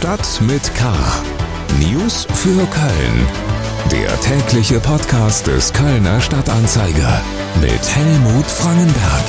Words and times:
Stadt 0.00 0.40
mit 0.40 0.74
K. 0.74 0.94
News 1.78 2.26
für 2.32 2.66
Köln. 2.68 3.26
Der 3.92 4.18
tägliche 4.22 4.80
Podcast 4.80 5.46
des 5.46 5.74
Kölner 5.74 6.22
Stadtanzeiger 6.22 7.20
mit 7.60 7.86
Helmut 7.86 8.46
Frangenberg. 8.46 9.24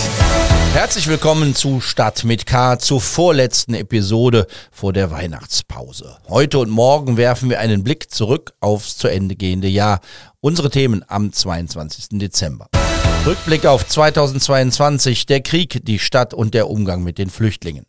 Herzlich 0.72 1.08
willkommen 1.08 1.56
zu 1.56 1.82
Stadt 1.82 2.24
mit 2.24 2.46
K, 2.46 2.80
zur 2.80 3.02
vorletzten 3.02 3.74
Episode 3.74 4.48
vor 4.72 4.94
der 4.94 5.12
Weihnachtspause. 5.12 6.16
Heute 6.30 6.60
und 6.60 6.70
morgen 6.70 7.18
werfen 7.18 7.50
wir 7.50 7.60
einen 7.60 7.84
Blick 7.84 8.10
zurück 8.10 8.54
aufs 8.62 8.98
zu 8.98 9.10
Ende 9.10 9.36
gehende 9.36 9.68
Jahr. 9.68 10.00
Unsere 10.40 10.70
Themen 10.70 11.04
am 11.06 11.34
22. 11.34 12.18
Dezember. 12.18 12.70
Rückblick 13.26 13.66
auf 13.66 13.86
2022, 13.86 15.26
der 15.26 15.42
Krieg, 15.42 15.82
die 15.84 16.00
Stadt 16.00 16.34
und 16.34 16.54
der 16.54 16.70
Umgang 16.70 17.04
mit 17.04 17.18
den 17.18 17.30
Flüchtlingen. 17.30 17.86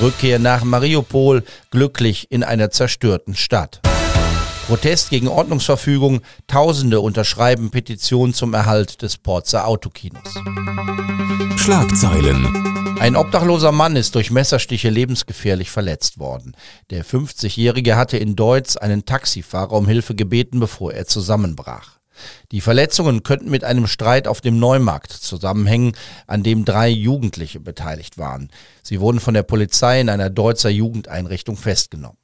Rückkehr 0.00 0.38
nach 0.38 0.64
Mariupol, 0.64 1.44
glücklich 1.70 2.30
in 2.30 2.42
einer 2.42 2.70
zerstörten 2.70 3.34
Stadt. 3.34 3.80
Protest 4.66 5.10
gegen 5.10 5.28
Ordnungsverfügung, 5.28 6.22
Tausende 6.46 7.00
unterschreiben 7.00 7.70
Petition 7.70 8.34
zum 8.34 8.54
Erhalt 8.54 9.02
des 9.02 9.18
Porzer 9.18 9.66
Autokinos. 9.68 10.34
Schlagzeilen. 11.56 12.96
Ein 12.98 13.16
obdachloser 13.16 13.72
Mann 13.72 13.96
ist 13.96 14.14
durch 14.14 14.30
Messerstiche 14.30 14.88
lebensgefährlich 14.88 15.70
verletzt 15.70 16.18
worden. 16.18 16.56
Der 16.90 17.04
50-Jährige 17.04 17.96
hatte 17.96 18.16
in 18.16 18.36
Deutz 18.36 18.76
einen 18.76 19.04
Taxifahrer 19.04 19.72
um 19.72 19.86
Hilfe 19.86 20.14
gebeten, 20.14 20.60
bevor 20.60 20.92
er 20.92 21.06
zusammenbrach. 21.06 21.98
Die 22.52 22.60
Verletzungen 22.60 23.22
könnten 23.22 23.50
mit 23.50 23.64
einem 23.64 23.86
Streit 23.86 24.28
auf 24.28 24.40
dem 24.40 24.58
Neumarkt 24.58 25.12
zusammenhängen, 25.12 25.92
an 26.26 26.42
dem 26.42 26.64
drei 26.64 26.88
Jugendliche 26.88 27.60
beteiligt 27.60 28.18
waren. 28.18 28.50
Sie 28.82 29.00
wurden 29.00 29.20
von 29.20 29.34
der 29.34 29.42
Polizei 29.42 30.00
in 30.00 30.08
einer 30.08 30.30
Deutzer 30.30 30.70
Jugendeinrichtung 30.70 31.56
festgenommen. 31.56 32.18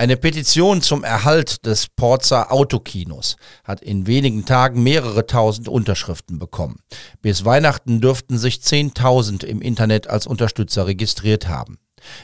Eine 0.00 0.16
Petition 0.16 0.80
zum 0.80 1.02
Erhalt 1.02 1.66
des 1.66 1.88
Porzer 1.88 2.52
Autokinos 2.52 3.34
hat 3.64 3.82
in 3.82 4.06
wenigen 4.06 4.44
Tagen 4.44 4.84
mehrere 4.84 5.26
tausend 5.26 5.66
Unterschriften 5.66 6.38
bekommen. 6.38 6.78
Bis 7.20 7.44
Weihnachten 7.44 8.00
dürften 8.00 8.38
sich 8.38 8.62
zehntausend 8.62 9.42
im 9.42 9.60
Internet 9.60 10.06
als 10.06 10.28
Unterstützer 10.28 10.86
registriert 10.86 11.48
haben. 11.48 11.78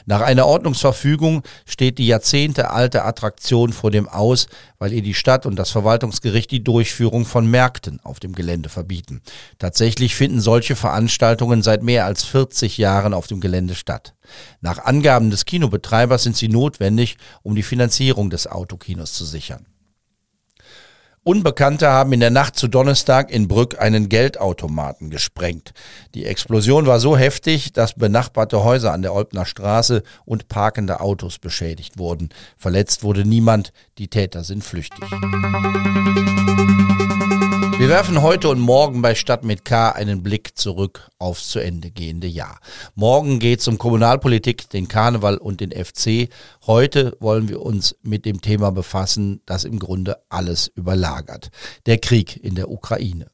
Nach 0.05 0.21
einer 0.21 0.45
Ordnungsverfügung 0.45 1.43
steht 1.65 1.97
die 1.97 2.07
jahrzehntealte 2.07 3.03
Attraktion 3.03 3.73
vor 3.73 3.91
dem 3.91 4.07
Aus, 4.07 4.47
weil 4.79 4.93
ihr 4.93 5.01
die 5.01 5.13
Stadt 5.13 5.45
und 5.45 5.55
das 5.55 5.71
Verwaltungsgericht 5.71 6.51
die 6.51 6.63
Durchführung 6.63 7.25
von 7.25 7.49
Märkten 7.49 7.99
auf 8.03 8.19
dem 8.19 8.33
Gelände 8.33 8.69
verbieten. 8.69 9.21
Tatsächlich 9.59 10.15
finden 10.15 10.41
solche 10.41 10.75
Veranstaltungen 10.75 11.63
seit 11.63 11.83
mehr 11.83 12.05
als 12.05 12.23
40 12.23 12.77
Jahren 12.77 13.13
auf 13.13 13.27
dem 13.27 13.39
Gelände 13.39 13.75
statt. 13.75 14.13
Nach 14.61 14.79
Angaben 14.79 15.29
des 15.29 15.45
Kinobetreibers 15.45 16.23
sind 16.23 16.35
sie 16.35 16.49
notwendig, 16.49 17.17
um 17.43 17.55
die 17.55 17.63
Finanzierung 17.63 18.29
des 18.29 18.47
Autokinos 18.47 19.13
zu 19.13 19.25
sichern. 19.25 19.65
Unbekannte 21.27 21.89
haben 21.89 22.13
in 22.13 22.19
der 22.19 22.29
Nacht 22.29 22.55
zu 22.55 22.67
Donnerstag 22.67 23.31
in 23.31 23.47
Brück 23.47 23.81
einen 23.81 24.09
Geldautomaten 24.09 25.09
gesprengt. 25.09 25.73
Die 26.13 26.23
Explosion 26.23 26.85
war 26.85 26.99
so 26.99 27.17
heftig, 27.17 27.73
dass 27.73 27.95
benachbarte 27.95 28.63
Häuser 28.63 28.93
an 28.93 29.01
der 29.01 29.11
Olpner 29.11 29.47
Straße 29.47 30.03
und 30.25 30.49
parkende 30.49 30.99
Autos 30.99 31.39
beschädigt 31.39 31.97
wurden. 31.97 32.29
Verletzt 32.57 33.01
wurde 33.01 33.25
niemand, 33.25 33.73
die 33.97 34.07
Täter 34.07 34.43
sind 34.43 34.63
flüchtig. 34.63 35.03
Wir 37.77 37.89
werfen 37.89 38.21
heute 38.21 38.49
und 38.49 38.59
morgen 38.59 39.01
bei 39.01 39.15
Stadt 39.15 39.43
mit 39.43 39.65
K 39.65 39.89
einen 39.89 40.23
Blick 40.23 40.57
zurück 40.57 41.09
aufs 41.19 41.49
zu 41.49 41.59
Ende 41.59 41.91
gehende 41.91 42.25
Jahr. 42.25 42.59
Morgen 42.95 43.39
geht 43.39 43.59
es 43.59 43.67
um 43.67 43.77
Kommunalpolitik, 43.77 44.69
den 44.69 44.87
Karneval 44.87 45.37
und 45.37 45.59
den 45.59 45.71
FC. 45.71 46.29
Heute 46.67 47.17
wollen 47.19 47.49
wir 47.49 47.61
uns 47.61 47.95
mit 48.01 48.25
dem 48.25 48.41
Thema 48.41 48.71
befassen, 48.71 49.41
das 49.45 49.65
im 49.65 49.77
Grunde 49.77 50.17
alles 50.29 50.67
überlagert. 50.67 51.14
Der 51.85 51.97
Krieg 51.97 52.43
in 52.43 52.55
der 52.55 52.69
Ukraine. 52.69 53.27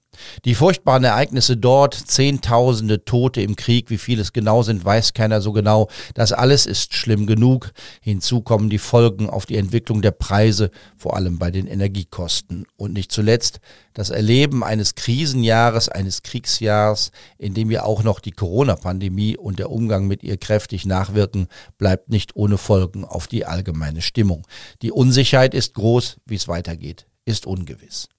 Die 0.43 0.55
furchtbaren 0.55 1.05
Ereignisse 1.05 1.55
dort, 1.55 1.93
Zehntausende 1.93 3.05
Tote 3.05 3.41
im 3.41 3.55
Krieg, 3.55 3.89
wie 3.89 3.97
viele 3.97 4.21
es 4.21 4.33
genau 4.33 4.61
sind, 4.61 4.83
weiß 4.83 5.13
keiner 5.13 5.39
so 5.41 5.53
genau. 5.53 5.87
Das 6.13 6.33
alles 6.33 6.65
ist 6.65 6.93
schlimm 6.93 7.27
genug. 7.27 7.71
Hinzu 8.01 8.41
kommen 8.41 8.69
die 8.69 8.77
Folgen 8.77 9.29
auf 9.29 9.45
die 9.45 9.55
Entwicklung 9.55 10.01
der 10.01 10.11
Preise, 10.11 10.71
vor 10.97 11.15
allem 11.15 11.39
bei 11.39 11.49
den 11.49 11.65
Energiekosten. 11.65 12.65
Und 12.75 12.93
nicht 12.93 13.11
zuletzt 13.11 13.61
das 13.93 14.09
Erleben 14.09 14.63
eines 14.63 14.95
Krisenjahres, 14.95 15.87
eines 15.87 16.23
Kriegsjahres, 16.23 17.11
in 17.37 17.53
dem 17.53 17.71
ja 17.71 17.83
auch 17.83 18.03
noch 18.03 18.19
die 18.19 18.31
Corona-Pandemie 18.31 19.37
und 19.37 19.59
der 19.59 19.71
Umgang 19.71 20.07
mit 20.07 20.23
ihr 20.23 20.37
kräftig 20.37 20.85
nachwirken, 20.85 21.47
bleibt 21.77 22.09
nicht 22.09 22.35
ohne 22.35 22.57
Folgen 22.57 23.05
auf 23.05 23.27
die 23.27 23.45
allgemeine 23.45 24.01
Stimmung. 24.01 24.45
Die 24.81 24.91
Unsicherheit 24.91 25.53
ist 25.53 25.73
groß, 25.73 26.17
wie 26.25 26.35
es 26.35 26.47
weitergeht, 26.47 27.05
ist 27.31 27.47
ungewiss. 27.47 28.09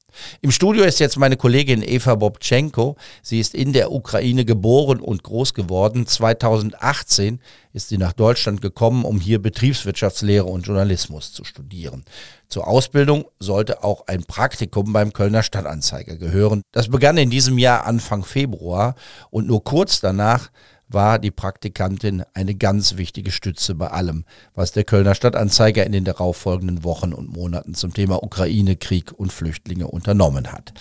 Im 0.40 0.50
Studio 0.50 0.84
ist 0.84 1.00
jetzt 1.00 1.16
meine 1.16 1.36
Kollegin 1.36 1.82
Eva 1.82 2.14
Bobchenko. 2.14 2.96
Sie 3.22 3.40
ist 3.40 3.54
in 3.54 3.72
der 3.72 3.92
Ukraine 3.92 4.44
geboren 4.44 5.00
und 5.00 5.22
groß 5.22 5.54
geworden. 5.54 6.06
2018 6.06 7.40
ist 7.72 7.88
sie 7.88 7.98
nach 7.98 8.12
Deutschland 8.12 8.60
gekommen, 8.60 9.04
um 9.04 9.20
hier 9.20 9.40
Betriebswirtschaftslehre 9.40 10.44
und 10.44 10.66
Journalismus 10.66 11.32
zu 11.32 11.44
studieren. 11.44 12.04
Zur 12.48 12.66
Ausbildung 12.68 13.24
sollte 13.38 13.82
auch 13.82 14.06
ein 14.06 14.24
Praktikum 14.24 14.92
beim 14.92 15.12
Kölner 15.12 15.42
Stadtanzeiger 15.42 16.16
gehören. 16.16 16.62
Das 16.72 16.88
begann 16.88 17.16
in 17.16 17.30
diesem 17.30 17.58
Jahr 17.58 17.86
Anfang 17.86 18.24
Februar 18.24 18.94
und 19.30 19.46
nur 19.46 19.64
kurz 19.64 20.00
danach 20.00 20.50
war 20.94 21.18
die 21.18 21.30
Praktikantin 21.30 22.24
eine 22.34 22.54
ganz 22.54 22.96
wichtige 22.96 23.30
Stütze 23.30 23.74
bei 23.74 23.88
allem, 23.88 24.24
was 24.54 24.72
der 24.72 24.84
Kölner 24.84 25.14
Stadtanzeiger 25.14 25.84
in 25.84 25.92
den 25.92 26.04
darauffolgenden 26.04 26.84
Wochen 26.84 27.12
und 27.12 27.32
Monaten 27.32 27.74
zum 27.74 27.94
Thema 27.94 28.22
Ukraine, 28.22 28.76
Krieg 28.76 29.12
und 29.12 29.32
Flüchtlinge 29.32 29.88
unternommen 29.88 30.52
hat. 30.52 30.72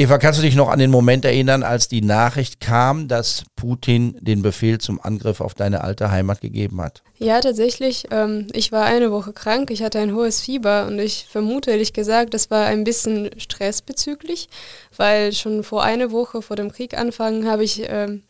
Eva, 0.00 0.18
kannst 0.18 0.38
du 0.38 0.44
dich 0.44 0.54
noch 0.54 0.68
an 0.68 0.78
den 0.78 0.92
Moment 0.92 1.24
erinnern, 1.24 1.64
als 1.64 1.88
die 1.88 2.02
Nachricht 2.02 2.60
kam, 2.60 3.08
dass 3.08 3.42
Putin 3.56 4.16
den 4.20 4.42
Befehl 4.42 4.78
zum 4.78 5.00
Angriff 5.02 5.40
auf 5.40 5.54
deine 5.54 5.82
alte 5.82 6.12
Heimat 6.12 6.40
gegeben 6.40 6.80
hat? 6.80 7.02
Ja, 7.16 7.40
tatsächlich. 7.40 8.06
Ähm, 8.12 8.46
ich 8.52 8.70
war 8.70 8.84
eine 8.84 9.10
Woche 9.10 9.32
krank, 9.32 9.72
ich 9.72 9.82
hatte 9.82 9.98
ein 9.98 10.14
hohes 10.14 10.40
Fieber 10.40 10.86
und 10.86 11.00
ich 11.00 11.26
vermute 11.28 11.72
ehrlich 11.72 11.94
gesagt, 11.94 12.32
das 12.32 12.48
war 12.48 12.66
ein 12.66 12.84
bisschen 12.84 13.30
stressbezüglich, 13.38 14.48
weil 14.96 15.32
schon 15.32 15.64
vor 15.64 15.82
einer 15.82 16.12
Woche 16.12 16.42
vor 16.42 16.54
dem 16.54 16.70
Krieg 16.70 16.96
anfangen 16.96 17.50
habe 17.50 17.64
ich 17.64 17.82
ähm, 17.88 18.22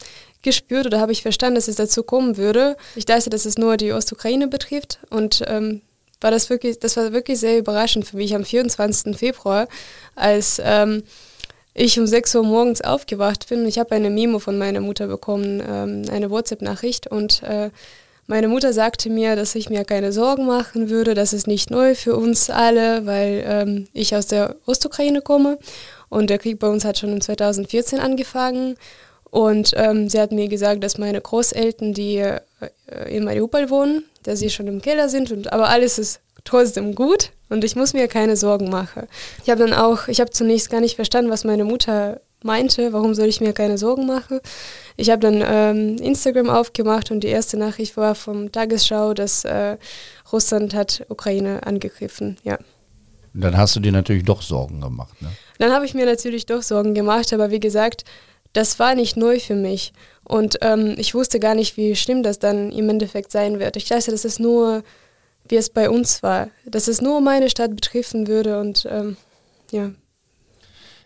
gespürt 0.43 0.87
oder 0.87 1.01
habe 1.01 1.13
ich 1.13 1.23
verstanden, 1.23 1.57
dass 1.57 1.69
es 1.69 1.77
dazu 1.77 2.03
kommen 2.03 2.37
würde. 2.37 2.77
Ich 2.95 3.07
dachte, 3.07 3.31
dass 3.31 3.45
es 3.45 3.59
nur 3.59 3.77
die 3.77 3.93
Ostukraine 3.93 4.49
betrifft 4.49 4.99
und 5.11 5.43
ähm, 5.47 5.83
war 6.21 6.31
das 6.31 6.51
wirklich, 6.51 6.79
das 6.79 6.97
war 6.97 7.13
wirklich 7.13 7.39
sehr 7.39 7.59
überraschend 7.59 8.07
für 8.07 8.17
mich 8.17 8.35
am 8.35 8.45
24. 8.45 9.17
Februar, 9.17 9.69
als 10.15 10.61
ähm, 10.65 11.03
ich 11.75 11.99
um 11.99 12.07
6 12.07 12.35
Uhr 12.35 12.43
morgens 12.43 12.81
aufgewacht 12.81 13.49
bin. 13.49 13.67
Ich 13.67 13.79
habe 13.79 13.95
eine 13.95 14.11
Memo 14.11 14.39
von 14.41 14.59
meiner 14.59 14.81
Mutter 14.81 15.07
bekommen, 15.07 15.63
ähm, 15.67 16.03
eine 16.11 16.31
WhatsApp-Nachricht 16.31 17.07
und 17.07 17.43
äh, 17.45 17.71
meine 18.27 18.49
Mutter 18.49 18.75
sagte 18.75 19.09
mir, 19.09 19.37
dass 19.37 19.55
ich 19.55 19.71
mir 19.71 19.85
keine 19.85 20.13
Sorgen 20.13 20.45
machen 20.45 20.91
würde, 20.91 21.15
das 21.15 21.33
ist 21.33 21.47
nicht 21.47 21.71
neu 21.71 21.95
für 21.95 22.15
uns 22.15 22.51
alle, 22.51 23.07
weil 23.07 23.43
ähm, 23.47 23.89
ich 23.95 24.15
aus 24.15 24.27
der 24.27 24.57
Ostukraine 24.67 25.23
komme 25.23 25.59
und 26.11 26.29
der 26.29 26.39
Krieg 26.39 26.59
bei 26.59 26.69
uns 26.69 26.85
hat 26.85 26.99
schon 26.99 27.13
in 27.13 27.23
2014 27.23 28.01
angefangen 28.01 28.77
und 29.31 29.73
ähm, 29.77 30.09
sie 30.09 30.21
hat 30.21 30.33
mir 30.33 30.49
gesagt, 30.49 30.83
dass 30.83 30.99
meine 30.99 31.21
Großeltern, 31.21 31.93
die 31.93 32.17
äh, 32.17 32.41
in 33.09 33.25
Mariupol 33.25 33.71
wohnen, 33.71 34.05
dass 34.23 34.39
sie 34.39 34.51
schon 34.51 34.67
im 34.67 34.81
Keller 34.81 35.09
sind, 35.09 35.31
und, 35.31 35.53
aber 35.53 35.69
alles 35.69 35.99
ist 35.99 36.21
trotzdem 36.45 36.95
gut 36.95 37.31
und 37.49 37.65
ich 37.65 37.77
muss 37.77 37.93
mir 37.93 38.09
keine 38.09 38.37
Sorgen 38.37 38.71
machen. 38.71 39.07
Ich 39.43 39.51
habe 39.51 39.67
dann 39.67 39.73
auch, 39.75 40.09
ich 40.09 40.21
habe 40.21 40.31
zunächst 40.31 40.71
gar 40.71 40.81
nicht 40.81 40.97
verstanden, 40.97 41.31
was 41.31 41.45
meine 41.45 41.65
Mutter 41.65 42.21
meinte, 42.43 42.93
warum 42.93 43.15
soll 43.15 43.27
ich 43.27 43.41
mir 43.41 43.53
keine 43.53 43.79
Sorgen 43.79 44.07
machen. 44.07 44.41
Ich 44.97 45.11
habe 45.11 45.21
dann 45.21 45.43
ähm, 45.45 45.97
Instagram 45.97 46.49
aufgemacht 46.49 47.11
und 47.11 47.21
die 47.21 47.29
erste 47.29 47.57
Nachricht 47.57 47.97
war 47.97 48.15
vom 48.15 48.53
Tagesschau, 48.53 49.13
dass 49.13 49.45
äh, 49.45 49.77
Russland 50.33 50.75
hat 50.75 51.05
Ukraine 51.09 51.67
angegriffen, 51.67 52.37
ja. 52.45 52.59
Und 53.35 53.43
dann 53.43 53.57
hast 53.57 53.77
du 53.77 53.81
dir 53.81 53.93
natürlich 53.93 54.25
doch 54.25 54.43
Sorgen 54.43 54.81
gemacht, 54.81 55.21
ne? 55.21 55.31
Dann 55.59 55.73
habe 55.73 55.85
ich 55.85 55.95
mir 55.95 56.07
natürlich 56.07 56.47
doch 56.47 56.63
Sorgen 56.63 56.95
gemacht, 56.95 57.33
aber 57.33 57.51
wie 57.51 57.61
gesagt, 57.61 58.05
das 58.59 58.81
war 58.81 58.97
nicht 58.97 59.17
neu 59.17 59.39
für 59.39 59.55
mich. 59.55 59.93
Und 60.25 60.59
ähm, 60.63 60.97
ich 60.99 61.15
wusste 61.15 61.39
gar 61.39 61.55
nicht, 61.55 61.77
wie 61.77 61.95
schlimm 61.95 62.25
das 62.25 62.41
dann 62.41 62.73
im 62.73 62.89
Endeffekt 62.91 63.31
sein 63.31 63.61
wird. 63.61 63.77
Ich 63.77 63.89
dachte, 63.89 64.11
das 64.11 64.25
ist 64.25 64.41
nur, 64.41 64.83
wie 65.49 65.55
es 65.55 65.71
bei 65.71 65.89
uns 65.89 66.25
war, 66.25 66.49
dass 66.67 66.89
es 66.89 67.01
nur 67.01 67.21
meine 67.21 67.51
Stadt 67.51 67.77
betreffen 67.77 68.27
würde 68.27 68.59
und 68.61 68.87
ähm, 68.91 69.17
ja. 69.71 69.93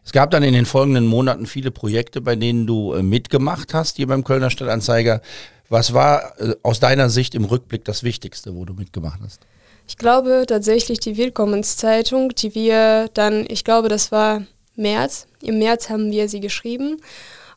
Es 0.02 0.12
gab 0.12 0.30
dann 0.30 0.42
in 0.42 0.54
den 0.54 0.64
folgenden 0.64 1.06
Monaten 1.06 1.46
viele 1.46 1.70
Projekte, 1.70 2.22
bei 2.22 2.36
denen 2.36 2.66
du 2.66 2.94
äh, 2.94 3.02
mitgemacht 3.02 3.74
hast, 3.74 3.96
hier 3.96 4.06
beim 4.06 4.24
Kölner 4.24 4.50
Stadtanzeiger. 4.50 5.20
Was 5.68 5.92
war 5.92 6.40
äh, 6.40 6.56
aus 6.62 6.80
deiner 6.80 7.10
Sicht 7.10 7.34
im 7.34 7.44
Rückblick 7.44 7.84
das 7.84 8.02
Wichtigste, 8.02 8.56
wo 8.56 8.64
du 8.64 8.72
mitgemacht 8.72 9.20
hast? 9.22 9.42
Ich 9.86 9.98
glaube 9.98 10.44
tatsächlich 10.48 11.00
die 11.00 11.18
Willkommenszeitung, 11.18 12.30
die 12.30 12.54
wir 12.54 13.10
dann, 13.12 13.44
ich 13.48 13.62
glaube, 13.62 13.90
das 13.90 14.10
war 14.10 14.42
März. 14.74 15.26
Im 15.42 15.58
März 15.58 15.90
haben 15.90 16.10
wir 16.10 16.30
sie 16.30 16.40
geschrieben. 16.40 16.96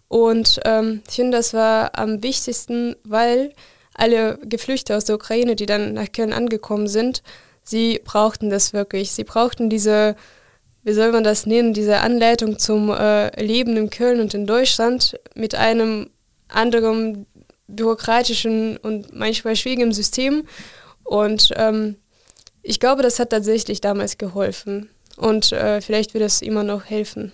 Und 0.08 0.60
ähm, 0.66 1.02
ich 1.08 1.16
finde, 1.16 1.38
das 1.38 1.54
war 1.54 1.98
am 1.98 2.22
wichtigsten, 2.22 2.96
weil 3.04 3.54
alle 3.94 4.38
Geflüchtete 4.44 4.96
aus 4.96 5.06
der 5.06 5.16
Ukraine, 5.16 5.56
die 5.56 5.66
dann 5.66 5.94
nach 5.94 6.12
Köln 6.12 6.34
angekommen 6.34 6.88
sind, 6.88 7.24
sie 7.64 8.00
brauchten 8.04 8.50
das 8.50 8.74
wirklich. 8.74 9.12
Sie 9.12 9.24
brauchten 9.24 9.70
diese, 9.70 10.16
wie 10.84 10.94
soll 10.94 11.12
man 11.12 11.24
das 11.24 11.46
nennen, 11.46 11.74
diese 11.74 12.00
Anleitung 12.00 12.60
zum 12.60 12.92
äh, 12.92 13.44
Leben 13.44 13.76
in 13.78 13.90
Köln 13.90 14.20
und 14.20 14.34
in 14.34 14.46
Deutschland 14.46 15.20
mit 15.34 15.56
einem 15.56 16.10
anderen 16.48 17.26
bürokratischen 17.68 18.78
und 18.78 19.16
manchmal 19.16 19.56
schwierigen 19.56 19.94
System. 19.94 20.44
Und 21.04 21.52
ähm, 21.56 21.96
ich 22.62 22.80
glaube, 22.80 23.02
das 23.02 23.20
hat 23.20 23.32
tatsächlich 23.32 23.82
damals 23.82 24.18
geholfen. 24.18 24.90
Und 25.18 25.52
äh, 25.52 25.82
vielleicht 25.82 26.14
wird 26.14 26.24
es 26.24 26.42
immer 26.42 26.64
noch 26.64 26.86
helfen. 26.86 27.32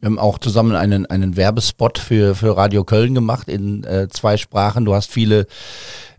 Wir 0.00 0.06
haben 0.06 0.18
auch 0.18 0.38
zusammen 0.38 0.76
einen, 0.76 1.04
einen 1.04 1.36
Werbespot 1.36 1.98
für, 1.98 2.34
für 2.34 2.56
Radio 2.56 2.84
Köln 2.84 3.14
gemacht 3.14 3.48
in 3.48 3.84
äh, 3.84 4.08
zwei 4.08 4.38
Sprachen. 4.38 4.86
Du 4.86 4.94
hast 4.94 5.10
viele, 5.10 5.46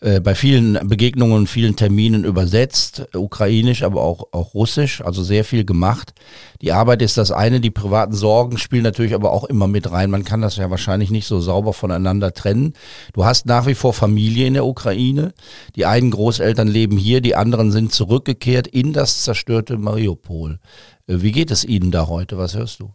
äh, 0.01 0.19
bei 0.19 0.35
vielen 0.35 0.87
Begegnungen 0.87 1.35
und 1.35 1.47
vielen 1.47 1.75
Terminen 1.75 2.23
übersetzt, 2.23 3.07
ukrainisch, 3.15 3.81
aber 3.81 4.03
auch, 4.03 4.27
auch 4.33 4.53
russisch, 4.53 5.01
also 5.01 5.23
sehr 5.23 5.43
viel 5.43 5.65
gemacht. 5.65 6.13
Die 6.61 6.73
Arbeit 6.73 7.01
ist 7.01 7.17
das 7.17 7.31
eine, 7.31 7.59
die 7.59 7.71
privaten 7.71 8.13
Sorgen 8.13 8.59
spielen 8.59 8.83
natürlich 8.83 9.15
aber 9.15 9.31
auch 9.31 9.45
immer 9.45 9.67
mit 9.67 9.91
rein. 9.91 10.11
Man 10.11 10.25
kann 10.25 10.41
das 10.41 10.57
ja 10.57 10.69
wahrscheinlich 10.69 11.09
nicht 11.09 11.25
so 11.25 11.39
sauber 11.39 11.73
voneinander 11.73 12.35
trennen. 12.35 12.73
Du 13.13 13.25
hast 13.25 13.47
nach 13.47 13.65
wie 13.65 13.73
vor 13.73 13.93
Familie 13.93 14.45
in 14.45 14.53
der 14.53 14.65
Ukraine. 14.65 15.33
Die 15.75 15.87
einen 15.87 16.11
Großeltern 16.11 16.67
leben 16.67 16.97
hier, 16.97 17.19
die 17.19 17.35
anderen 17.35 17.71
sind 17.71 17.91
zurückgekehrt 17.91 18.67
in 18.67 18.93
das 18.93 19.23
zerstörte 19.23 19.79
Mariupol. 19.79 20.59
Äh, 21.07 21.23
wie 21.23 21.31
geht 21.31 21.49
es 21.49 21.65
Ihnen 21.65 21.89
da 21.89 22.05
heute? 22.05 22.37
Was 22.37 22.55
hörst 22.55 22.79
du? 22.79 22.91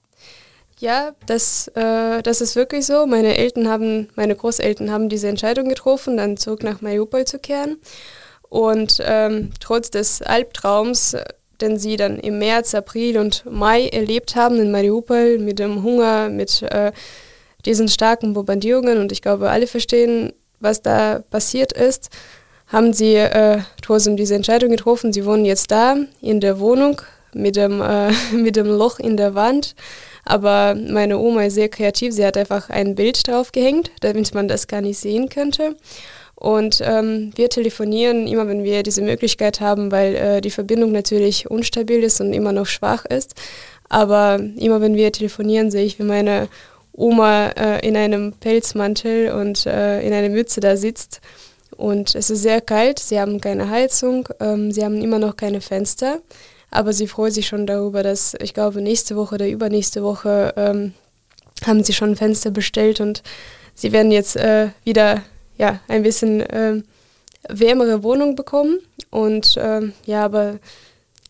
Ja, 0.79 1.15
das, 1.25 1.69
äh, 1.69 2.23
das 2.23 2.41
ist 2.41 2.55
wirklich 2.55 2.85
so. 2.85 3.07
Meine 3.07 3.37
Eltern 3.37 3.69
haben, 3.69 4.09
meine 4.15 4.37
Großeltern 4.37 4.91
haben 4.91 5.09
diese 5.09 5.29
Entscheidung 5.29 5.69
getroffen, 5.69 6.19
dann 6.19 6.37
zurück 6.37 6.63
nach 6.63 6.83
Mariupol 6.83 7.25
zu 7.25 7.39
kehren. 7.39 7.79
Und 8.49 9.01
ähm, 9.03 9.51
trotz 9.59 9.91
des 9.91 10.21
Albtraums, 10.21 11.17
den 11.61 11.79
sie 11.79 11.97
dann 11.97 12.19
im 12.19 12.39
März, 12.39 12.75
April 12.75 13.19
und 13.19 13.45
Mai 13.51 13.89
erlebt 13.89 14.37
haben 14.37 14.61
in 14.61 14.71
Mariupol 14.71 15.39
mit 15.39 15.59
dem 15.59 15.83
Hunger, 15.83 16.29
mit 16.29 16.63
äh, 16.63 16.93
diesen 17.65 17.89
starken 17.89 18.35
Bombardierungen 18.35 18.99
und 18.99 19.13
ich 19.13 19.23
glaube, 19.23 19.51
alle 19.51 19.67
verstehen, 19.67 20.33
was 20.61 20.83
da 20.83 21.21
passiert 21.31 21.73
ist, 21.73 22.11
haben 22.69 22.93
sie 22.93 23.15
äh, 23.15 23.61
trotzdem 23.83 24.17
diese 24.17 24.35
Entscheidung 24.35 24.71
getroffen. 24.71 25.13
Sie 25.13 25.25
wohnen 25.25 25.45
jetzt 25.45 25.71
da 25.71 25.97
in 26.21 26.41
der 26.41 26.61
Wohnung 26.61 27.01
mit 27.33 27.57
dem, 27.57 27.81
äh, 27.81 28.13
mit 28.33 28.57
dem 28.57 28.67
Loch 28.67 28.99
in 28.99 29.17
der 29.17 29.35
Wand 29.35 29.75
aber 30.27 30.75
meine 30.75 31.19
Oma 31.19 31.45
ist 31.45 31.55
sehr 31.55 31.69
kreativ. 31.69 32.13
Sie 32.13 32.27
hat 32.27 32.37
einfach 32.37 32.69
ein 32.69 32.95
Bild 32.95 33.27
drauf 33.27 33.53
gehängt, 33.53 33.91
damit 34.01 34.35
man 34.35 34.49
das 34.49 34.67
gar 34.67 34.81
nicht 34.81 34.99
sehen 34.99 35.29
könnte. 35.29 35.77
Und 36.35 36.83
ähm, 36.85 37.33
wir 37.35 37.49
telefonieren 37.49 38.27
immer, 38.27 38.47
wenn 38.47 38.63
wir 38.63 38.83
diese 38.83 39.01
Möglichkeit 39.01 39.61
haben, 39.61 39.91
weil 39.91 40.15
äh, 40.15 40.41
die 40.43 40.51
Verbindung 40.51 40.93
natürlich 40.93 41.51
unstabil 41.51 42.03
ist 42.03 42.21
und 42.21 42.33
immer 42.35 42.53
noch 42.53 42.67
schwach 42.67 43.07
ist. 43.07 43.35
Aber 43.89 44.39
immer 44.57 44.81
wenn 44.81 44.97
wir 44.97 45.13
telefonieren, 45.13 45.71
sehe 45.71 45.85
ich, 45.85 45.99
wie 45.99 46.05
meine 46.05 46.49
Oma 46.93 47.49
äh, 47.51 47.87
in 47.87 47.97
einem 47.97 48.33
Pelzmantel 48.33 49.31
und 49.33 49.65
äh, 49.65 50.01
in 50.01 50.13
einer 50.13 50.29
Mütze 50.29 50.61
da 50.61 50.77
sitzt. 50.77 51.21
Und 51.77 52.15
es 52.15 52.31
ist 52.31 52.43
sehr 52.43 52.61
kalt, 52.61 52.99
sie 52.99 53.21
haben 53.21 53.41
keine 53.41 53.71
Heizung, 53.71 54.29
ähm, 54.41 54.73
sie 54.73 54.85
haben 54.85 55.01
immer 55.01 55.19
noch 55.19 55.37
keine 55.37 55.61
Fenster. 55.61 56.21
Aber 56.77 56.93
sie 56.93 57.07
freut 57.07 57.33
sich 57.33 57.47
schon 57.47 57.67
darüber, 57.67 58.03
dass 58.03 58.35
ich 58.39 58.53
glaube, 58.53 58.83
nächste 58.83 59.17
Woche 59.17 59.37
oder 59.37 59.49
übernächste 59.49 60.03
Woche 60.03 60.53
ähm, 60.59 60.93
haben 61.65 61.83
sie 61.83 61.95
schon 61.95 62.17
Fenster 62.17 62.51
bestellt 62.51 63.01
und 63.01 63.23
sie 63.75 63.93
werden 63.93 64.13
jetzt 64.13 64.37
äh, 64.37 64.69
wieder 64.85 65.23
ja, 65.57 65.81
ein 65.89 66.03
bisschen 66.03 66.43
äh, 66.43 66.83
wärmere 67.49 68.03
Wohnung 68.03 68.37
bekommen. 68.37 68.81
Und 69.09 69.57
äh, 69.57 69.91
ja, 70.05 70.23
aber 70.23 70.59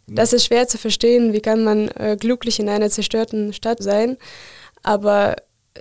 das 0.08 0.32
ist 0.32 0.46
schwer 0.46 0.66
zu 0.66 0.78
verstehen. 0.78 1.32
Wie 1.32 1.40
kann 1.40 1.62
man 1.62 1.90
äh, 1.90 2.16
glücklich 2.18 2.58
in 2.58 2.68
einer 2.68 2.90
zerstörten 2.90 3.52
Stadt 3.52 3.80
sein? 3.80 4.16
Aber 4.82 5.36
äh, 5.74 5.80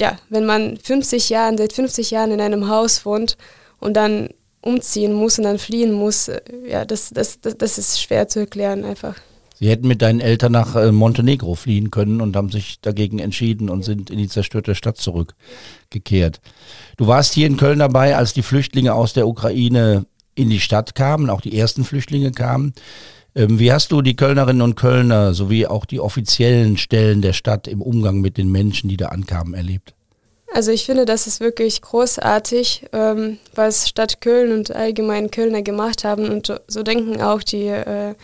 ja, 0.00 0.18
wenn 0.28 0.46
man 0.46 0.76
50 0.76 1.30
Jahren, 1.30 1.58
seit 1.58 1.72
50 1.72 2.12
Jahren 2.12 2.30
in 2.30 2.40
einem 2.40 2.68
Haus 2.68 3.04
wohnt 3.04 3.36
und 3.80 3.94
dann 3.94 4.28
umziehen 4.62 5.12
muss 5.12 5.38
und 5.38 5.44
dann 5.44 5.58
fliehen 5.58 5.92
muss, 5.92 6.28
äh, 6.28 6.40
ja, 6.68 6.84
das, 6.84 7.10
das, 7.10 7.40
das, 7.40 7.56
das 7.56 7.78
ist 7.78 8.00
schwer 8.00 8.28
zu 8.28 8.40
erklären 8.40 8.84
einfach. 8.84 9.16
Sie 9.58 9.68
hätten 9.68 9.88
mit 9.88 10.00
deinen 10.00 10.20
Eltern 10.20 10.52
nach 10.52 10.74
äh, 10.74 10.90
Montenegro 10.90 11.54
fliehen 11.54 11.90
können 11.90 12.22
und 12.22 12.34
haben 12.34 12.50
sich 12.50 12.80
dagegen 12.80 13.18
entschieden 13.18 13.68
und 13.68 13.84
sind 13.84 14.08
in 14.08 14.16
die 14.16 14.28
zerstörte 14.28 14.74
Stadt 14.74 14.96
zurückgekehrt. 14.96 16.40
Du 16.96 17.06
warst 17.06 17.34
hier 17.34 17.46
in 17.46 17.58
Köln 17.58 17.78
dabei, 17.78 18.16
als 18.16 18.32
die 18.32 18.42
Flüchtlinge 18.42 18.94
aus 18.94 19.12
der 19.12 19.28
Ukraine 19.28 20.06
in 20.34 20.48
die 20.48 20.60
Stadt 20.60 20.94
kamen, 20.94 21.28
auch 21.28 21.42
die 21.42 21.58
ersten 21.58 21.84
Flüchtlinge 21.84 22.32
kamen. 22.32 22.72
Ähm, 23.34 23.58
wie 23.58 23.70
hast 23.70 23.92
du 23.92 24.00
die 24.00 24.16
Kölnerinnen 24.16 24.62
und 24.62 24.76
Kölner 24.76 25.34
sowie 25.34 25.66
auch 25.66 25.84
die 25.84 26.00
offiziellen 26.00 26.78
Stellen 26.78 27.20
der 27.20 27.34
Stadt 27.34 27.68
im 27.68 27.82
Umgang 27.82 28.22
mit 28.22 28.38
den 28.38 28.50
Menschen, 28.50 28.88
die 28.88 28.96
da 28.96 29.08
ankamen, 29.08 29.52
erlebt? 29.52 29.94
Also 30.52 30.72
ich 30.72 30.84
finde, 30.84 31.04
das 31.04 31.26
ist 31.26 31.40
wirklich 31.40 31.80
großartig, 31.80 32.86
ähm, 32.92 33.38
was 33.54 33.88
Stadt 33.88 34.20
Köln 34.20 34.52
und 34.52 34.74
allgemein 34.74 35.30
Kölner 35.30 35.62
gemacht 35.62 36.04
haben 36.04 36.28
und 36.28 36.60
so 36.66 36.82
denken 36.82 37.22
auch 37.22 37.42
die, 37.42 37.68
äh, 37.68 38.14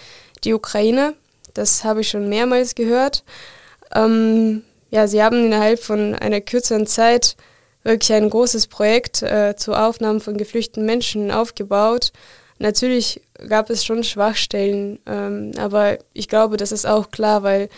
die 0.43 0.53
Ukraine. 0.53 1.15
Das 1.55 1.85
habe 1.85 2.01
ich 2.01 2.09
schon 2.09 2.29
mehrmals 2.29 2.75
gehört. 2.75 3.23
Ähm, 3.95 4.63
ja, 4.91 5.07
sie 5.07 5.23
haben 5.23 5.47
innerhalb 5.47 5.79
von 5.79 6.15
einer 6.15 6.41
kürzeren 6.41 6.87
Zeit 6.87 7.37
wirklich 7.85 8.13
ein 8.13 8.29
großes 8.29 8.67
Projekt 8.67 9.23
äh, 9.23 9.55
zur 9.57 9.81
Aufnahme 9.81 10.21
von 10.21 10.37
geflüchteten 10.37 10.85
Menschen 10.85 11.31
aufgebaut. 11.31 12.13
Natürlich 12.59 13.21
gab 13.49 13.71
es 13.71 13.85
schon 13.85 14.03
Schwachstellen, 14.03 14.99
ähm, 15.07 15.53
aber 15.59 15.99
ich 16.13 16.27
glaube, 16.29 16.57
das 16.57 16.73
ist 16.73 16.87
auch 16.87 17.11
klar, 17.11 17.43
weil 17.43 17.69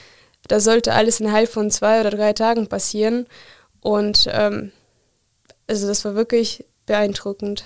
das 0.47 0.65
sollte 0.65 0.95
alles 0.95 1.21
innerhalb 1.21 1.51
von 1.51 1.71
zwei 1.71 2.01
oder 2.01 2.11
drei 2.11 2.33
Tagen 2.33 2.69
passieren. 2.69 3.27
Und 3.81 4.29
ähm, 4.33 4.73
also 5.67 5.87
das 5.87 6.05
war 6.05 6.15
wirklich 6.15 6.65
beeindruckend. 6.87 7.65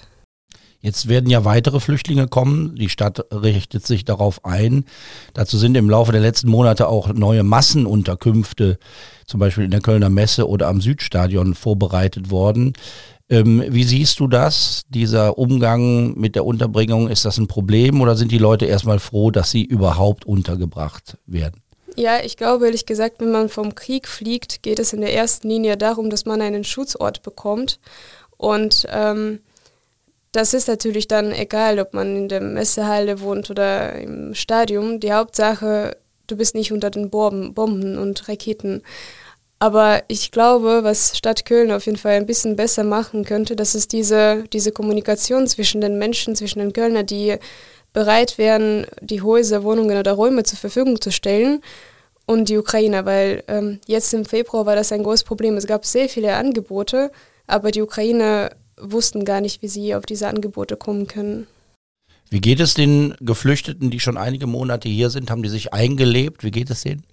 Jetzt 0.83 1.09
werden 1.09 1.31
ja 1.31 1.45
weitere 1.45 1.79
Flüchtlinge 1.79 2.27
kommen. 2.27 2.75
Die 2.75 2.89
Stadt 2.89 3.25
richtet 3.33 3.87
sich 3.87 4.05
darauf 4.05 4.45
ein. 4.45 4.85
Dazu 5.33 5.57
sind 5.57 5.77
im 5.77 5.89
Laufe 5.89 6.11
der 6.11 6.21
letzten 6.21 6.51
Monate 6.51 6.89
auch 6.89 7.13
neue 7.13 7.45
Massenunterkünfte, 7.45 8.79
zum 9.25 9.39
Beispiel 9.39 9.65
in 9.65 9.71
der 9.71 9.81
Kölner 9.81 10.11
Messe 10.11 10.49
oder 10.49 10.67
am 10.67 10.81
Südstadion, 10.81 11.55
vorbereitet 11.55 12.33
worden. 12.33 12.73
Ähm, 13.29 13.63
wie 13.69 13.85
siehst 13.85 14.19
du 14.19 14.27
das, 14.27 14.83
dieser 14.89 15.39
Umgang 15.39 16.19
mit 16.19 16.35
der 16.35 16.45
Unterbringung? 16.45 17.09
Ist 17.09 17.25
das 17.25 17.39
ein 17.39 17.47
Problem 17.47 18.01
oder 18.01 18.17
sind 18.17 18.33
die 18.33 18.39
Leute 18.39 18.67
erstmal 18.67 18.99
froh, 18.99 19.31
dass 19.31 19.53
sie 19.53 19.63
überhaupt 19.63 20.25
untergebracht 20.25 21.17
werden? 21.27 21.62
Ja, 21.97 22.21
ich 22.25 22.37
glaube 22.37 22.67
ehrlich 22.67 22.87
gesagt, 22.87 23.21
wenn 23.21 23.33
man 23.33 23.49
vom 23.49 23.75
Krieg 23.75 24.09
fliegt, 24.09 24.63
geht 24.63 24.79
es 24.79 24.93
in 24.93 25.01
der 25.03 25.15
ersten 25.15 25.49
Linie 25.49 25.77
darum, 25.77 26.09
dass 26.11 26.25
man 26.25 26.41
einen 26.41 26.65
Schutzort 26.65 27.23
bekommt. 27.23 27.79
Und 28.39 28.87
ähm, 28.91 29.41
das 30.33 30.55
ist 30.55 30.69
natürlich 30.69 31.07
dann 31.07 31.33
egal, 31.33 31.79
ob 31.79 31.93
man 31.93 32.17
in 32.17 32.29
der 32.29 32.41
Messehalle 32.41 33.21
wohnt 33.21 33.51
oder 33.51 33.95
im 33.95 34.35
Stadion. 34.35 34.99
Die 35.01 35.13
Hauptsache, 35.13 35.99
du 36.27 36.37
bist 36.37 36.55
nicht 36.55 36.73
unter 36.73 36.91
den 36.91 37.11
Bomben 37.11 37.99
und 37.99 38.29
Raketen. 38.29 38.83
Aber 39.59 40.03
ich 40.09 40.33
glaube, 40.33 40.81
was 40.83 41.17
Stadt 41.17 41.45
Köln 41.45 41.71
auf 41.71 41.87
jeden 41.87 41.99
Fall 41.99 42.15
ein 42.15 42.27
bisschen 42.27 42.57
besser 42.57 42.83
machen 42.83 43.25
könnte, 43.25 43.55
das 43.55 43.75
ist 43.77 43.93
diese, 43.93 44.45
diese 44.53 44.73
Kommunikation 44.73 45.47
zwischen 45.47 45.81
den 45.81 45.99
Menschen, 45.99 46.35
zwischen 46.35 46.59
den 46.59 46.73
Kölner, 46.73 47.05
die 47.05 47.37
bereit 47.93 48.39
wären, 48.39 48.87
die 49.01 49.23
Häuser, 49.23 49.65
Wohnungen 49.65 49.99
oder 49.99 50.13
Räume 50.13 50.45
zur 50.45 50.59
Verfügung 50.59 51.01
zu 51.01 51.13
stellen 51.13 51.61
und 52.27 52.49
die 52.49 52.57
Ukrainer, 52.57 53.05
weil 53.05 53.45
ähm, 53.49 53.81
jetzt 53.87 54.13
im 54.15 54.25
Februar 54.25 54.67
war 54.67 54.77
das 54.77 54.93
ein 54.93 55.03
großes 55.03 55.25
Problem. 55.25 55.57
Es 55.57 55.67
gab 55.67 55.85
sehr 55.85 56.09
viele 56.09 56.35
Angebote, 56.35 57.11
aber 57.47 57.71
die 57.71 57.83
Ukrainer 57.83 58.51
wussten 58.81 59.25
gar 59.25 59.41
nicht, 59.41 59.63
wie 59.63 59.69
sie 59.69 59.95
auf 59.95 60.07
diese 60.07 60.29
Angebote 60.29 60.77
kommen 60.77 61.07
können. 61.07 61.47
Wie 62.31 62.41
geht 62.41 62.61
es 62.61 62.75
den 62.75 63.15
Geflüchteten, 63.21 63.91
die 63.91 64.01
schon 64.01 64.17
einige 64.17 64.47
Monate 64.47 64.89
hier 64.89 65.11
sind? 65.11 65.31
Haben 65.31 65.43
die 65.43 65.51
sich 65.51 65.75
eingelebt? 65.75 66.45
Wie 66.45 66.51
geht 66.51 66.71
es 66.71 66.83
denen? 66.83 67.05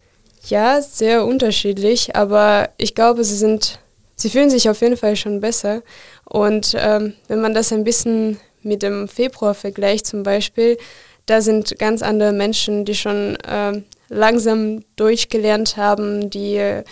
Ja, 0.48 0.82
sehr 0.82 1.26
unterschiedlich, 1.26 2.16
aber 2.16 2.70
ich 2.78 2.96
glaube, 2.96 3.26
sie 3.26 3.36
sind, 3.36 3.80
sie 4.16 4.30
fühlen 4.30 4.50
sich 4.50 4.70
auf 4.70 4.80
jeden 4.80 4.96
Fall 4.96 5.18
schon 5.18 5.42
besser. 5.42 5.82
Und 6.24 6.74
ähm, 6.78 7.14
wenn 7.28 7.42
man 7.42 7.54
das 7.54 7.74
ein 7.74 7.84
bisschen 7.84 8.40
mit 8.62 8.84
dem 8.84 9.08
Februar-Vergleich 9.08 10.04
zum 10.04 10.24
Beispiel, 10.24 10.78
da 11.26 11.42
sind 11.42 11.78
ganz 11.78 12.02
andere 12.02 12.34
Menschen, 12.34 12.86
die 12.86 12.96
schon 12.96 13.36
äh, 13.38 13.82
langsam 14.10 14.84
durchgelernt 14.96 15.78
haben, 15.78 16.30
die 16.30 16.56
äh, 16.56 16.84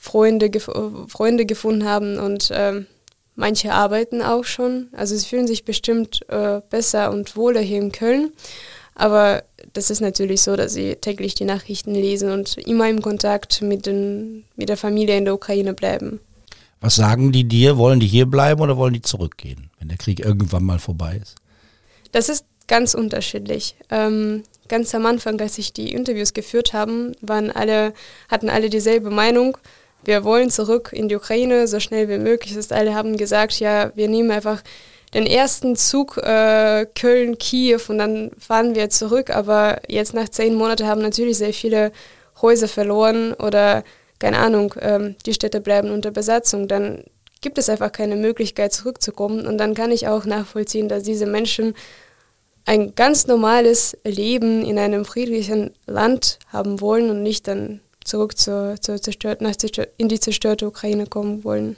Freunde, 0.00 0.50
gef 0.50 0.68
Freunde 1.08 1.46
gefunden 1.46 1.84
haben 1.84 2.18
und 2.18 2.50
äh, 2.50 2.84
manche 3.36 3.72
arbeiten 3.72 4.22
auch 4.22 4.44
schon. 4.44 4.88
Also 4.92 5.14
sie 5.16 5.26
fühlen 5.26 5.46
sich 5.46 5.64
bestimmt 5.64 6.20
äh, 6.28 6.60
besser 6.70 7.10
und 7.10 7.36
wohler 7.36 7.60
hier 7.60 7.78
in 7.78 7.92
Köln. 7.92 8.32
Aber 8.94 9.44
das 9.72 9.90
ist 9.90 10.00
natürlich 10.00 10.42
so, 10.42 10.56
dass 10.56 10.74
sie 10.74 10.96
täglich 10.96 11.34
die 11.34 11.44
Nachrichten 11.44 11.94
lesen 11.94 12.30
und 12.30 12.58
immer 12.58 12.88
im 12.88 13.00
Kontakt 13.00 13.62
mit, 13.62 13.86
den, 13.86 14.44
mit 14.56 14.68
der 14.68 14.76
Familie 14.76 15.16
in 15.16 15.24
der 15.24 15.34
Ukraine 15.34 15.72
bleiben. 15.72 16.20
Was 16.82 16.96
sagen 16.96 17.30
die 17.30 17.44
dir? 17.44 17.78
Wollen 17.78 18.00
die 18.00 18.08
hier 18.08 18.26
bleiben 18.26 18.60
oder 18.60 18.76
wollen 18.76 18.92
die 18.92 19.02
zurückgehen, 19.02 19.70
wenn 19.78 19.88
der 19.88 19.98
Krieg 19.98 20.18
irgendwann 20.18 20.64
mal 20.64 20.80
vorbei 20.80 21.20
ist? 21.22 21.36
Das 22.10 22.28
ist 22.28 22.44
ganz 22.66 22.92
unterschiedlich. 22.92 23.76
Ähm, 23.88 24.42
ganz 24.68 24.92
am 24.94 25.06
Anfang, 25.06 25.40
als 25.40 25.58
ich 25.58 25.72
die 25.72 25.92
Interviews 25.92 26.34
geführt 26.34 26.72
haben, 26.72 27.12
waren 27.20 27.52
alle, 27.52 27.94
hatten 28.28 28.50
alle 28.50 28.68
dieselbe 28.68 29.10
Meinung. 29.10 29.56
Wir 30.04 30.24
wollen 30.24 30.50
zurück 30.50 30.90
in 30.92 31.08
die 31.08 31.14
Ukraine, 31.14 31.68
so 31.68 31.78
schnell 31.78 32.08
wie 32.08 32.18
möglich. 32.18 32.54
Das 32.54 32.72
alle 32.72 32.96
haben 32.96 33.16
gesagt, 33.16 33.60
ja, 33.60 33.92
wir 33.94 34.08
nehmen 34.08 34.32
einfach 34.32 34.60
den 35.14 35.26
ersten 35.26 35.76
Zug 35.76 36.16
äh, 36.16 36.86
Köln-Kiew 36.98 37.80
und 37.88 37.98
dann 37.98 38.32
fahren 38.38 38.74
wir 38.74 38.90
zurück. 38.90 39.30
Aber 39.30 39.80
jetzt 39.86 40.14
nach 40.14 40.28
zehn 40.28 40.56
Monaten 40.56 40.88
haben 40.88 41.02
natürlich 41.02 41.38
sehr 41.38 41.54
viele 41.54 41.92
Häuser 42.40 42.66
verloren 42.66 43.34
oder 43.34 43.84
keine 44.22 44.38
Ahnung, 44.38 44.74
ähm, 44.80 45.16
die 45.26 45.34
Städte 45.34 45.60
bleiben 45.60 45.90
unter 45.90 46.12
Besatzung. 46.12 46.68
Dann 46.68 47.02
gibt 47.40 47.58
es 47.58 47.68
einfach 47.68 47.90
keine 47.90 48.14
Möglichkeit 48.14 48.72
zurückzukommen. 48.72 49.48
Und 49.48 49.58
dann 49.58 49.74
kann 49.74 49.90
ich 49.90 50.06
auch 50.06 50.26
nachvollziehen, 50.26 50.88
dass 50.88 51.02
diese 51.02 51.26
Menschen 51.26 51.74
ein 52.64 52.94
ganz 52.94 53.26
normales 53.26 53.98
Leben 54.04 54.64
in 54.64 54.78
einem 54.78 55.04
friedlichen 55.04 55.72
Land 55.86 56.38
haben 56.46 56.80
wollen 56.80 57.10
und 57.10 57.24
nicht 57.24 57.48
dann 57.48 57.80
zurück 58.04 58.38
zur, 58.38 58.76
zur 58.80 59.02
zerstört, 59.02 59.40
nach 59.40 59.56
in 59.96 60.08
die 60.08 60.20
zerstörte 60.20 60.68
Ukraine 60.68 61.08
kommen 61.08 61.42
wollen. 61.42 61.76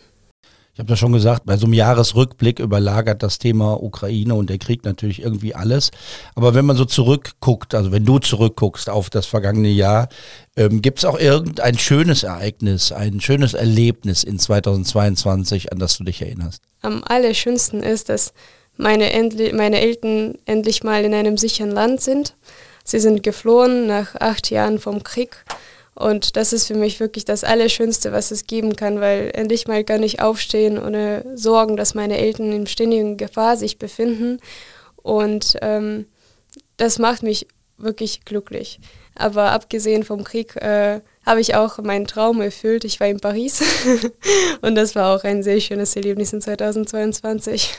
Ich 0.75 0.81
habe 0.81 0.91
ja 0.91 0.97
schon 0.97 1.13
gesagt, 1.13 1.47
bei 1.47 1.57
so 1.57 1.67
einem 1.67 1.75
Jahresrückblick 1.75 2.59
überlagert 2.59 3.23
das 3.23 3.39
Thema 3.39 3.81
Ukraine 3.81 4.35
und 4.35 4.51
der 4.51 4.59
Krieg 4.59 4.85
natürlich 4.85 5.23
irgendwie 5.23 5.55
alles. 5.55 5.93
Aber 6.35 6.55
wenn 6.55 6.65
man 6.65 6.77
so 6.77 6.85
zurückguckt, 6.85 7.77
also 7.77 7.93
wenn 7.93 8.05
du 8.05 8.19
zurückguckst 8.19 8.91
auf 8.91 9.09
das 9.09 9.25
vergangene 9.25 9.69
Jahr, 9.69 10.09
ähm, 10.57 10.83
gibt 10.83 10.99
es 10.99 11.05
auch 11.05 11.17
irgendein 11.17 11.79
schönes 11.79 12.25
Ereignis, 12.25 12.91
ein 12.91 13.21
schönes 13.21 13.55
Erlebnis 13.55 14.25
in 14.25 14.41
2022, 14.41 15.71
an 15.71 15.79
das 15.79 15.97
du 15.97 16.03
dich 16.03 16.21
erinnerst? 16.23 16.61
Am 16.83 17.05
allerschönsten 17.05 17.81
ist, 17.81 18.09
dass 18.09 18.33
meine, 18.77 19.13
endli 19.13 19.53
meine 19.53 19.81
Eltern 19.81 20.35
endlich 20.45 20.83
mal 20.83 21.05
in 21.05 21.15
einem 21.15 21.39
sicheren 21.39 21.71
Land 21.71 22.01
sind. 22.01 22.35
Sie 22.83 22.99
sind 22.99 23.23
geflohen 23.23 23.87
nach 23.87 24.17
acht 24.17 24.51
Jahren 24.51 24.81
vom 24.81 25.05
Krieg 25.05 25.45
und 25.95 26.37
das 26.37 26.53
ist 26.53 26.67
für 26.67 26.75
mich 26.75 26.99
wirklich 26.99 27.25
das 27.25 27.45
Allerschönste, 27.45 28.13
was 28.13 28.31
es 28.31 28.47
geben 28.47 28.75
kann, 28.75 29.01
weil 29.01 29.31
endlich 29.33 29.69
mal 29.69 29.85
kann 29.85 30.03
ich 30.03 30.21
aufstehen 30.21 30.83
ohne 30.83 31.25
Sorgen, 31.35 31.77
dass 31.77 31.95
meine 31.95 32.19
Eltern 32.19 32.53
in 32.53 32.67
ständigen 32.67 33.17
Gefahr 33.17 33.57
sich 33.57 33.79
befinden. 33.79 34.41
Und 34.97 35.57
ähm, 35.63 36.07
das 36.77 36.99
macht 36.99 37.23
mich 37.23 37.47
wirklich 37.79 38.25
glücklich. 38.25 38.81
Aber 39.15 39.53
abgesehen 39.53 40.03
vom 40.03 40.25
Krieg 40.25 40.57
äh, 40.57 41.01
habe 41.25 41.41
ich 41.41 41.55
auch 41.55 41.79
meinen 41.79 42.09
Traum 42.09 42.41
erfüllt. 42.41 42.85
Ich 42.85 42.99
war 42.99 43.07
in 43.07 43.21
Paris 43.21 43.63
und 44.63 44.75
das 44.75 44.97
war 44.97 45.15
auch 45.15 45.23
ein 45.23 45.45
sehr 45.45 45.61
schönes 45.61 45.95
Erlebnis 45.95 46.33
in 46.33 46.41
2022. 46.41 47.71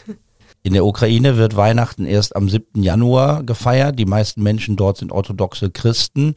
In 0.65 0.73
der 0.73 0.83
Ukraine 0.83 1.37
wird 1.37 1.55
Weihnachten 1.55 2.07
erst 2.07 2.35
am 2.35 2.49
7. 2.49 2.81
Januar 2.81 3.43
gefeiert. 3.43 3.99
Die 3.99 4.07
meisten 4.07 4.41
Menschen 4.41 4.75
dort 4.75 4.97
sind 4.97 5.11
orthodoxe 5.11 5.69
Christen. 5.69 6.33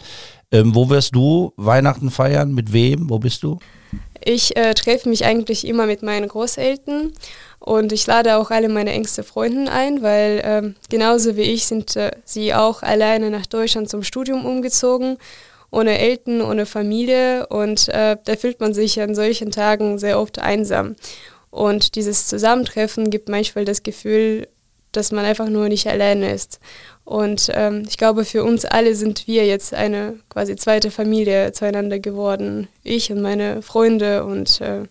Ähm, 0.52 0.74
wo 0.74 0.90
wirst 0.90 1.14
du 1.14 1.54
Weihnachten 1.56 2.10
feiern? 2.10 2.52
Mit 2.52 2.74
wem? 2.74 3.08
Wo 3.08 3.18
bist 3.18 3.42
du? 3.42 3.58
Ich 4.22 4.54
äh, 4.54 4.74
treffe 4.74 5.08
mich 5.08 5.24
eigentlich 5.24 5.66
immer 5.66 5.86
mit 5.86 6.02
meinen 6.02 6.28
Großeltern 6.28 7.14
und 7.58 7.90
ich 7.90 8.06
lade 8.06 8.36
auch 8.36 8.50
alle 8.50 8.68
meine 8.68 8.92
engsten 8.92 9.24
Freunde 9.24 9.72
ein, 9.72 10.02
weil 10.02 10.42
ähm, 10.44 10.74
genauso 10.90 11.38
wie 11.38 11.42
ich 11.44 11.64
sind 11.64 11.96
äh, 11.96 12.10
sie 12.26 12.52
auch 12.52 12.82
alleine 12.82 13.30
nach 13.30 13.46
Deutschland 13.46 13.88
zum 13.88 14.02
Studium 14.02 14.44
umgezogen, 14.44 15.16
ohne 15.70 15.98
Eltern, 15.98 16.42
ohne 16.42 16.66
Familie 16.66 17.46
und 17.46 17.88
äh, 17.88 18.18
da 18.22 18.36
fühlt 18.36 18.60
man 18.60 18.74
sich 18.74 19.00
an 19.00 19.14
solchen 19.14 19.52
Tagen 19.52 19.98
sehr 19.98 20.20
oft 20.20 20.38
einsam. 20.38 20.96
Und 21.50 21.94
dieses 21.94 22.26
Zusammentreffen 22.26 23.10
gibt 23.10 23.28
manchmal 23.28 23.64
das 23.64 23.82
Gefühl, 23.82 24.48
dass 24.92 25.12
man 25.12 25.24
einfach 25.24 25.48
nur 25.48 25.68
nicht 25.68 25.86
alleine 25.86 26.32
ist. 26.32 26.60
Und 27.04 27.50
ähm, 27.54 27.84
ich 27.88 27.96
glaube, 27.96 28.24
für 28.24 28.44
uns 28.44 28.64
alle 28.64 28.94
sind 28.94 29.26
wir 29.26 29.46
jetzt 29.46 29.74
eine 29.74 30.18
quasi 30.28 30.56
zweite 30.56 30.90
Familie 30.90 31.52
zueinander 31.52 31.98
geworden. 31.98 32.68
Ich 32.82 33.10
und 33.10 33.20
meine 33.20 33.62
Freunde 33.62 34.24
und 34.24 34.60
äh, 34.60 34.84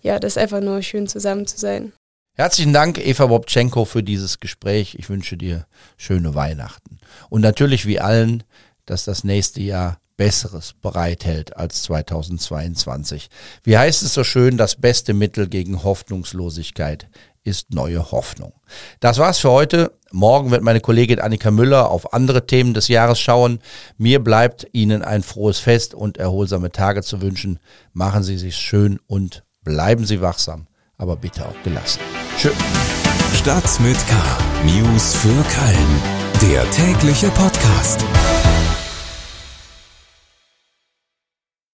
ja, 0.00 0.18
das 0.18 0.32
ist 0.32 0.38
einfach 0.38 0.60
nur 0.60 0.82
schön 0.82 1.06
zusammen 1.06 1.46
zu 1.46 1.58
sein. 1.58 1.92
Herzlichen 2.36 2.72
Dank, 2.72 2.98
Eva 2.98 3.26
Bobtschenko, 3.26 3.84
für 3.84 4.02
dieses 4.02 4.40
Gespräch. 4.40 4.96
Ich 4.98 5.08
wünsche 5.08 5.36
dir 5.36 5.66
schöne 5.96 6.34
Weihnachten. 6.34 6.98
Und 7.30 7.42
natürlich 7.42 7.86
wie 7.86 8.00
allen, 8.00 8.42
dass 8.86 9.04
das 9.04 9.22
nächste 9.22 9.62
Jahr 9.62 9.98
Besseres 10.16 10.74
bereithält 10.80 11.56
als 11.56 11.82
2022. 11.84 13.28
Wie 13.62 13.76
heißt 13.76 14.02
es 14.02 14.14
so 14.14 14.24
schön, 14.24 14.56
das 14.56 14.76
beste 14.76 15.14
Mittel 15.14 15.48
gegen 15.48 15.82
Hoffnungslosigkeit 15.82 17.08
ist 17.44 17.74
neue 17.74 18.10
Hoffnung. 18.10 18.54
Das 19.00 19.18
war's 19.18 19.38
für 19.38 19.50
heute. 19.50 19.92
Morgen 20.10 20.50
wird 20.50 20.62
meine 20.62 20.80
Kollegin 20.80 21.20
Annika 21.20 21.50
Müller 21.50 21.90
auf 21.90 22.14
andere 22.14 22.46
Themen 22.46 22.72
des 22.72 22.88
Jahres 22.88 23.20
schauen. 23.20 23.58
Mir 23.98 24.22
bleibt 24.22 24.66
Ihnen 24.72 25.02
ein 25.02 25.22
frohes 25.22 25.58
Fest 25.58 25.94
und 25.94 26.16
erholsame 26.16 26.72
Tage 26.72 27.02
zu 27.02 27.20
wünschen. 27.20 27.58
Machen 27.92 28.22
Sie 28.22 28.38
sich 28.38 28.56
schön 28.56 28.98
und 29.06 29.44
bleiben 29.62 30.06
Sie 30.06 30.20
wachsam, 30.20 30.66
aber 30.96 31.16
bitte 31.16 31.46
auch 31.46 31.62
gelassen. 31.62 32.00
Tschüss. 32.38 32.52
Stadt 33.34 33.80
mit 33.80 33.98
K. 34.08 34.14
News 34.64 35.14
für 35.14 35.28
Köln. 35.28 36.50
Der 36.50 36.70
tägliche 36.70 37.28
Podcast. 37.30 38.04